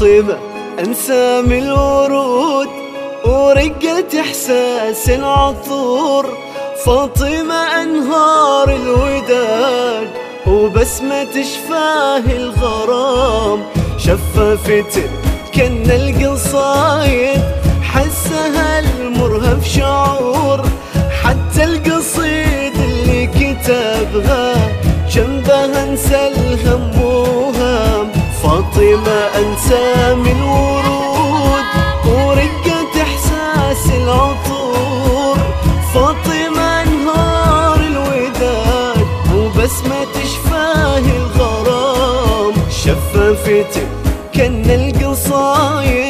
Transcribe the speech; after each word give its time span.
فاطمة 0.00 0.38
أنسام 0.78 1.52
الورود 1.52 2.68
ورقة 3.24 4.20
إحساس 4.20 5.10
العطور 5.10 6.26
فاطمة 6.86 7.82
أنهار 7.82 8.70
الوداد 8.70 10.08
وبسمة 10.46 11.42
شفاه 11.42 12.18
الغرام. 12.18 13.62
شفافت 13.98 15.04
كن 15.54 15.90
القصايد 15.90 17.42
حسها 17.82 18.78
المرهف 18.78 19.68
شعور. 19.68 20.62
حتى 21.22 21.64
القصيد 21.64 22.74
اللي 22.74 23.26
كتبها 23.26 24.54
جنبها 25.10 25.60
وهام 25.60 25.96
فاطمة 28.80 29.20
أنسى 29.38 30.14
من 30.14 30.42
ورود. 30.42 31.64
ورقة 32.06 33.02
إحساس 33.02 33.90
العطور. 33.90 35.36
فاطمة 35.94 36.82
أنهار 36.82 37.80
الوداد. 37.80 39.06
وبسمة 39.34 40.14
شفاه 40.32 40.98
الغرام. 40.98 42.54
شفافتك 42.70 43.88
كن 44.34 44.64
القصايد 44.70 46.09